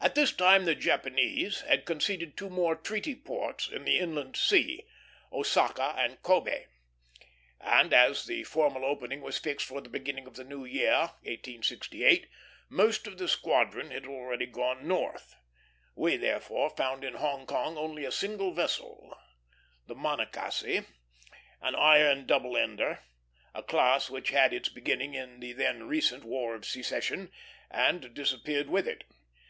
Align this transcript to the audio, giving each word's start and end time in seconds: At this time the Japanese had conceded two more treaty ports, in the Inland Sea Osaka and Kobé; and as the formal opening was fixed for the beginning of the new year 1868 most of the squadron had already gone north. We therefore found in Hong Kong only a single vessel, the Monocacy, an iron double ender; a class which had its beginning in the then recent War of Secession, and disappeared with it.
At 0.00 0.14
this 0.14 0.32
time 0.32 0.66
the 0.66 0.74
Japanese 0.74 1.62
had 1.62 1.86
conceded 1.86 2.36
two 2.36 2.50
more 2.50 2.76
treaty 2.76 3.14
ports, 3.14 3.68
in 3.68 3.84
the 3.84 3.98
Inland 3.98 4.36
Sea 4.36 4.84
Osaka 5.32 5.94
and 5.96 6.22
Kobé; 6.22 6.66
and 7.60 7.92
as 7.94 8.26
the 8.26 8.44
formal 8.44 8.84
opening 8.84 9.22
was 9.22 9.38
fixed 9.38 9.66
for 9.66 9.80
the 9.80 9.88
beginning 9.88 10.26
of 10.26 10.36
the 10.36 10.44
new 10.44 10.64
year 10.66 10.96
1868 11.24 12.28
most 12.68 13.06
of 13.06 13.16
the 13.16 13.26
squadron 13.26 13.90
had 13.90 14.06
already 14.06 14.44
gone 14.46 14.86
north. 14.86 15.34
We 15.96 16.18
therefore 16.18 16.70
found 16.70 17.02
in 17.02 17.14
Hong 17.14 17.46
Kong 17.46 17.78
only 17.78 18.04
a 18.04 18.12
single 18.12 18.52
vessel, 18.52 19.16
the 19.86 19.94
Monocacy, 19.96 20.84
an 21.62 21.74
iron 21.74 22.26
double 22.26 22.56
ender; 22.58 23.02
a 23.54 23.62
class 23.62 24.10
which 24.10 24.28
had 24.28 24.52
its 24.52 24.68
beginning 24.68 25.14
in 25.14 25.40
the 25.40 25.54
then 25.54 25.88
recent 25.88 26.24
War 26.24 26.54
of 26.54 26.66
Secession, 26.66 27.32
and 27.70 28.12
disappeared 28.14 28.68
with 28.68 28.86
it. 28.86 29.02